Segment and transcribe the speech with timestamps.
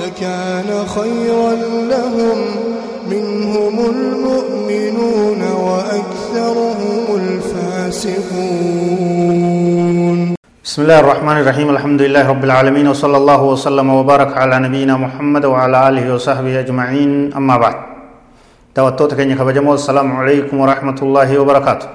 [0.00, 1.52] لكان خيرا
[1.92, 2.38] لهم.
[3.10, 8.26] منهم المؤمنون وأكثرهم الفاسقون.
[10.64, 11.70] بسم الله الرحمن الرحيم.
[11.70, 17.32] الحمد لله رب العالمين وصلى الله وسلم وبارك على نبينا محمد وعلى آله وصحبه أجمعين.
[17.38, 17.76] أما بعد
[18.74, 21.88] توتوت كن كبجمو السلام عليكم ورحمة الله وبركاته.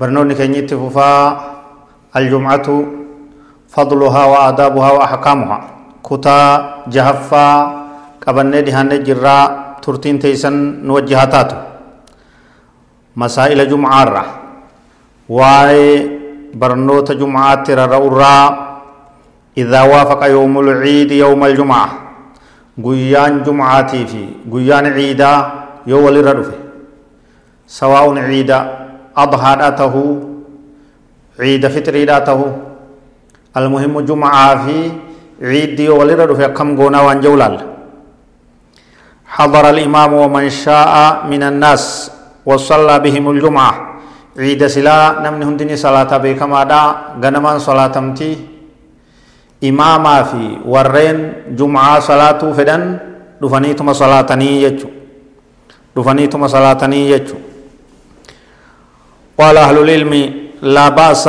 [0.00, 1.40] برنون كن يتففا
[2.16, 2.84] الجمعة
[3.68, 5.73] فضلها وآدابها وأحكامها.
[6.04, 6.40] كتا
[6.94, 7.48] جهفا
[8.26, 9.38] قبنة دهان جرا
[9.82, 10.54] ترتين تيسن
[10.88, 11.56] نوجهاتاتو
[13.16, 14.24] مسائل جمعة
[15.28, 15.80] واي
[16.54, 18.36] برنوت جمعات ررورا
[19.58, 21.88] إذا وافق يوم العيد يوم الجمعة
[22.84, 25.32] قيان جمعاتي في قيان عيدا
[25.86, 26.48] يوم الردف
[27.66, 28.58] سواء عيدا
[29.16, 29.94] أضحى ذاته
[31.40, 32.40] عيد فطر ذاته
[33.56, 34.76] المهم جمعة في
[35.42, 37.54] عيد يوم الردف كم قونا وان جولال
[39.26, 40.94] حضر الإمام ومن شاء
[41.30, 41.84] من الناس
[42.46, 43.72] وصلى بهم الجمعة
[44.34, 48.34] ciida silaa namni hundini salaata beekamaadha ganamaan salaatamti
[49.62, 51.18] imaamaa fi warreen
[51.54, 52.98] jumcaa salaatuu fedhan
[53.38, 54.90] dhufaniituma salaatanii jechu
[55.96, 57.36] dhufaniituma salaatanii jechu
[59.38, 60.12] قال أهل العلم
[60.62, 61.26] لا بأس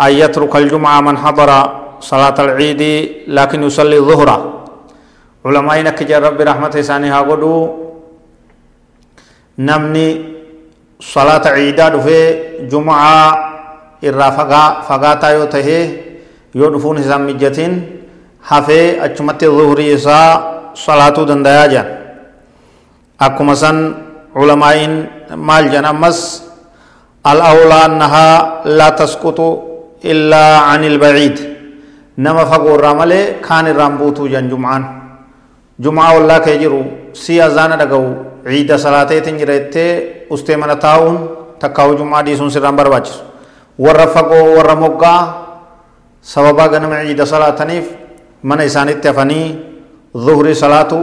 [0.00, 1.50] أن يترك الجمعة من حضر
[2.01, 2.81] صلاة العيد
[3.27, 4.29] لكن يصلي الظهر
[5.45, 7.55] علماء نكجر رب رحمة سانها قدو
[9.59, 10.07] نمني
[11.01, 12.25] salaata ciidaa dhufee
[12.69, 13.25] jum'aa
[14.05, 14.31] irraa
[14.87, 15.83] fagaataa yoo tahee
[16.53, 17.73] yoo dhufuun isaan mijatiin
[18.49, 20.29] hafee achumatti zuhrii isaa
[20.83, 21.89] salaatuu dandayaa jedhan
[23.27, 23.77] akkuma san
[24.37, 24.93] culamaa'iin
[25.49, 26.19] maal jedhan ammas
[27.21, 28.29] الأولى أنها
[28.65, 29.39] لا تسقط
[30.05, 31.37] إلا عن البعيد
[32.17, 34.83] نما فقور رامله كان الرامبوتو جن جمعان
[35.79, 36.81] جمعة والله كيجرو
[37.13, 38.03] سي أزانا دقو
[38.51, 39.87] عيد صلاة تنجرته
[40.31, 41.17] ustee mana taa'uun
[41.59, 43.19] takkaa hojummaa dhiisuun sirraan barbaachisu
[43.85, 45.19] warra fagoo warra moggaa
[46.33, 47.87] sababaa ganama ciida salaataniif
[48.43, 49.47] mana isaanitti hafanii
[50.25, 50.99] zuhrii salaatu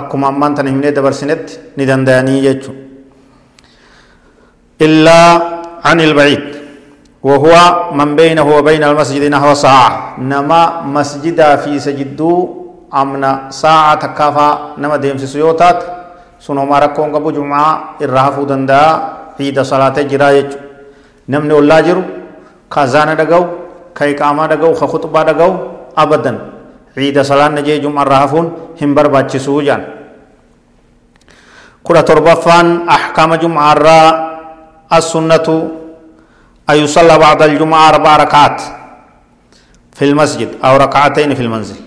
[0.00, 2.72] akkuma ammaan tana himnee dabarsinetti ni danda'anii jechu
[4.86, 5.30] illaa
[5.84, 6.44] عن البعيد
[7.22, 7.52] وهو
[7.92, 12.31] من بينه وبين المسجد نحو ساعة نما مسجد في سجدو
[12.93, 15.99] أمنا ساعة تكافى نما ديم سيوتات
[16.39, 20.63] sunuma rakkoon qabu jum'aa irraa hafuu danda'a ciida salaatee jiraa jechuudha
[21.27, 21.99] namni ollaa jiru
[22.71, 23.43] ka dhaga'u
[23.91, 25.51] ka dhaga'u ka khuxbaa dhaga'u
[25.99, 26.37] abadan
[26.95, 28.47] ciida salaanna jee jum'a irraa hafuun
[28.79, 29.83] hin barbaachisuu jaan
[31.83, 34.07] kudha torbaffaan ahkaama jum'aa irraa
[34.87, 35.79] as-sunnatu
[36.69, 38.61] أن يصلى بعد الجمعة أربع ركعات
[39.99, 41.79] في المسجد أو ركعتين في المنزل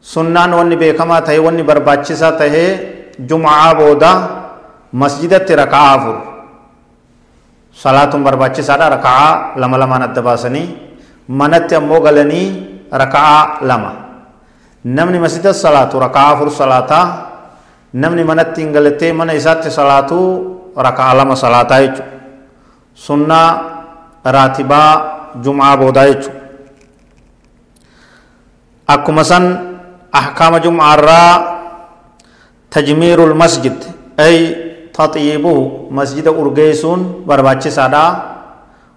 [0.00, 2.92] سنان وني بيكما تهي وني برباچسا تهي
[5.62, 6.16] raka'aa afur
[7.72, 10.68] salaatuun barbaachisaadha raka'aa lama lamaan adda baasanii
[11.28, 12.46] manatti ammoo galanii
[12.92, 13.92] raka'aa lama
[14.84, 17.06] namni masjida salaatu raka'aa afur salaataa
[17.92, 20.18] namni manatti hin galattee mana isaatti salaatu
[20.76, 22.10] raka'aa lama salaataa jechuudha
[23.06, 23.48] sunnaa
[24.36, 24.90] raatibaa
[25.44, 26.41] jum'aa boodaa jechuudha
[28.86, 29.44] akkuma san
[30.12, 31.52] ahkaama jum'aarraa
[32.72, 33.84] تجمير المسجد
[34.20, 34.56] أي
[34.94, 38.04] تطيبه مسجد أرجيسون برباتش سادا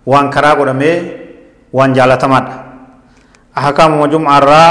[0.05, 0.93] وان كرا قدمي
[1.73, 2.47] وان جالتمات
[3.57, 4.65] أحكام مجمع الرا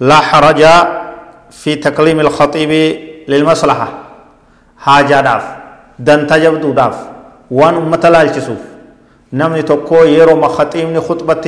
[0.00, 0.62] لا حرج
[1.50, 2.72] في تكليم الخطيب
[3.28, 3.88] للمصلحة
[4.78, 5.44] حاجة داف
[5.98, 6.96] دن تجبدو داف
[7.50, 8.62] وان أمة لالچسوف
[9.32, 11.42] نمني تكو يرو مخطيبني خطبة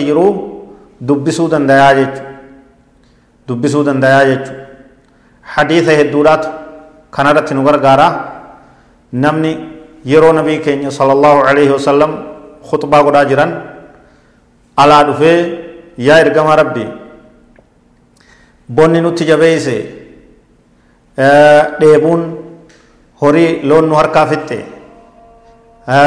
[3.48, 4.64] dubbisuu dandayaa jechuudha.
[5.54, 6.48] Hadiisa hedduudhaatu
[7.10, 8.08] kanarratti nu gargaara.
[9.12, 9.52] Namni
[10.04, 12.12] yeroo nabii keenya sallallahu alaihi wasallam
[12.70, 13.52] khutbaa godhaa jiran
[14.76, 15.38] alaa dhufee
[16.06, 16.84] yaa ergama rabbi
[18.68, 19.76] bonni nutti jabeeyse
[21.80, 22.22] dheebuun
[23.22, 24.58] horii loon nu harkaa fixxe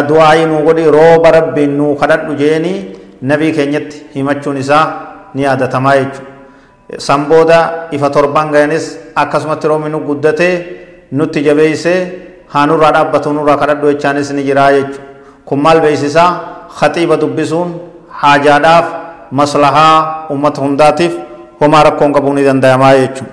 [0.09, 2.73] du'aa'ii nu godhi rooba rabbiin nu kadhadhu jeeni
[3.21, 4.85] nabii keenyatti himachuun isaa
[5.33, 6.30] ni yaadatamaa jechuudha.
[6.97, 10.49] San booda ifa torban gayanis akkasumatti roomi nu guddate
[11.11, 11.93] nutti jabeeyse
[12.51, 14.99] haa nurraa dhaabbatu nurraa kadhadhu jechaanis ni jiraa jechu
[15.45, 17.69] kun maal beeysisaa khaxiiba dubbisuun
[18.21, 18.85] haajaadhaaf
[19.31, 21.15] maslahaa ummata hundaatiif
[21.61, 23.23] homaa rakkoon qabuu ni dandayamaa jechu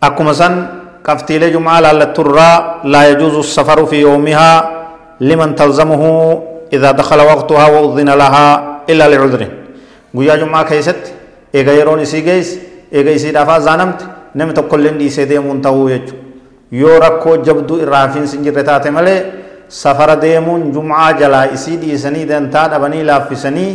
[0.00, 0.54] akkuma san
[1.02, 4.58] qabxiilee jum'aa laallatturraa laa yajuuzu safaru fi yoomihaa
[5.20, 9.50] liman talzamuhu idaa dakhala waqtuhaa wa lahaa illaa licudrin
[10.14, 11.21] guyyaa jum'aa keessatti
[11.54, 12.60] eega yeroon isii geesse
[12.92, 14.04] eega isiidhaaf azaanamte
[14.34, 16.20] namni tokkollee dhiisee deemuun ta'uu jechuudha
[16.82, 19.18] yoo rakkoo jabduu irraa hafiinsi hin jirre taate malee
[19.80, 23.72] safara deemuun jum'aa jalaa isii dhiisanii dantaa dhabanii laaffisanii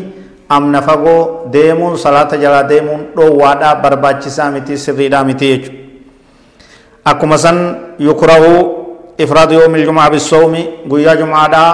[0.58, 1.22] amna fagoo
[1.54, 5.78] deemuun salaata jalaa deemuun dhoowwaadhaa barbaachisaa miti sirriidhaa miti jechuudha.
[7.06, 7.60] akkuma san
[8.00, 8.54] yukrahu
[9.18, 11.70] ifraadu yoomil jumaa bisoomi guyyaa jumaadhaa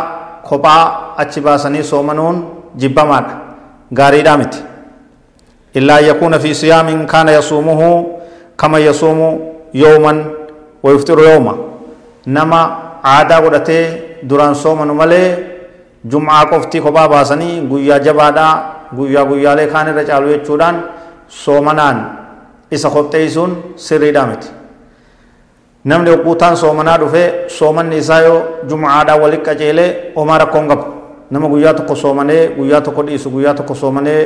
[0.49, 0.83] kophaa
[1.23, 2.43] achi baasanii soomanuun
[2.75, 3.35] jibbamaadha
[3.93, 4.57] gaariidhaa miti.
[5.77, 7.81] إلا أن يكون في صيام كان يصومه
[8.59, 9.19] كما يصوم
[9.73, 10.13] يوما
[10.83, 11.53] ويفطر يوما
[12.27, 12.61] نما
[13.03, 13.81] عادة قدته
[14.23, 15.37] دران صوم ملي
[16.05, 18.47] جمعة قفتي خبا باسني قويا جبادا
[18.97, 20.75] قويا قويا لي خاني رجالو يچودان
[21.29, 21.97] صومنان
[22.73, 23.51] isa qopheessuun
[23.85, 24.49] sirriidhaa miti
[25.89, 27.23] namni hogguutaan soomanaa dhufe
[27.57, 30.85] soomanni isaa yoo jum'aadhaan walitti qaceelee homaa rakkoon qabu
[31.31, 34.19] nama guyyaa tokko soomanee guyyaa tokko dhiisu guyyaa tokko soomanee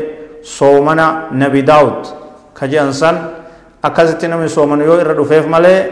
[0.43, 2.05] soomana nabi daawud.
[2.53, 3.15] Ka jedhan san
[3.83, 5.85] akkasitti namni soomanu yoo irra dhufeef malee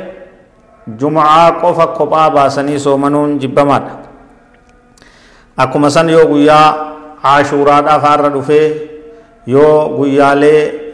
[0.97, 3.93] jum'aa qofa kophaa baasanii soomanuun jibbamaadha.
[5.57, 6.93] Akkuma san yoo guyyaa
[7.23, 8.67] ashuuraadhaaf har'a dhufee
[9.47, 10.93] yoo guyyaalee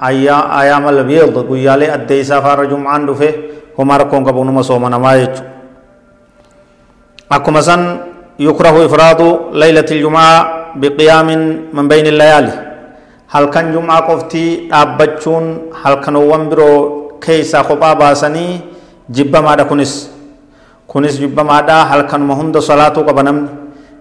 [0.00, 3.28] ayyaama labiid guyyaalee addeeysaaf har'a jum'aan dhufe
[3.76, 5.50] homaa rakkoon qabu numa soomanamaa jechuudha.
[7.30, 7.98] Akkuma san
[8.38, 11.42] yukrahu ifraadu laylati iljumaa biqiyaamin
[11.76, 12.52] min bayni layaali
[13.34, 15.46] halkan jum'aa qoftii dhaabbachuun
[15.82, 16.78] halkanowwan biroo
[17.24, 18.52] keeysaa kophaa baasanii
[19.10, 20.10] jibbamaadha kunis.
[20.86, 23.48] Kunis jibbamaadha halkanuma hunda salaatuu qaba namni.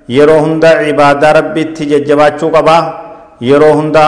[0.08, 2.82] Yeroo hunda cibaadaa rabbiitti jajjabaachuu qabaa
[3.50, 4.04] yeroo hunda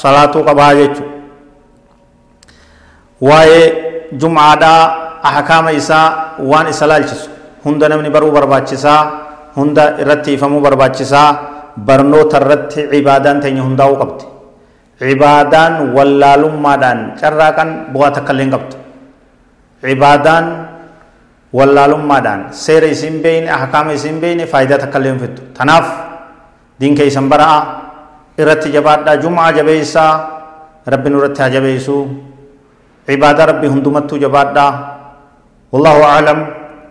[0.00, 1.12] salaatuu qabaa jechuudha.
[3.20, 3.64] Waa'ee
[4.20, 4.82] jum'aadhaa
[5.22, 7.30] ahkaama isaa waan isa laalchisu
[7.64, 9.00] hunda namni baruu barbaachisaa
[9.56, 11.28] hunda irratti ifamuu barbaachisaa
[11.76, 14.24] barnoota irratti cibaadaan teenya hundaa'uu qabdi
[15.00, 18.76] cibaadaan wallaalummaadhaan carraaqan bu'aa takka illee hin qabdu
[19.84, 20.44] cibaadaan
[21.52, 25.86] wallaalummaadhaan seera isin beeyne ahkaama isin beeyne faayidaa takka illee hin fiddu tanaaf
[26.80, 27.58] diin keeysan bara'a
[28.40, 30.12] irratti jabaadhaa jum'aa jabeeysaa
[30.94, 32.04] rabbi nurratti haa jabeeysuu
[33.06, 34.68] عبادة ربي هندمتو جبادا
[35.72, 36.38] والله أعلم